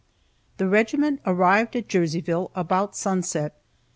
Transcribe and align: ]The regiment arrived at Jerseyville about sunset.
]The 0.57 0.67
regiment 0.67 1.21
arrived 1.27 1.75
at 1.75 1.87
Jerseyville 1.87 2.49
about 2.55 2.95
sunset. 2.95 3.53